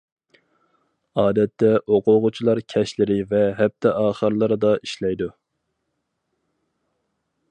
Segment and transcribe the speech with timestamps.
[1.23, 5.31] ئادەتتە ئوقۇغۇچىلار كەچلىرى ۋە ھەپتە ئاخىرلىرىدا ئىشلەيدۇ.